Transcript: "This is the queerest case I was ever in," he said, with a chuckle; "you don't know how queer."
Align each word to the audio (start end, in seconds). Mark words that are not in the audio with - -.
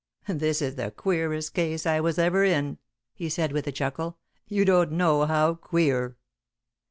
"This 0.27 0.63
is 0.63 0.77
the 0.77 0.89
queerest 0.89 1.53
case 1.53 1.85
I 1.85 1.99
was 1.99 2.17
ever 2.17 2.43
in," 2.43 2.79
he 3.13 3.29
said, 3.29 3.51
with 3.51 3.67
a 3.67 3.71
chuckle; 3.71 4.17
"you 4.47 4.65
don't 4.65 4.93
know 4.93 5.27
how 5.27 5.53
queer." 5.53 6.17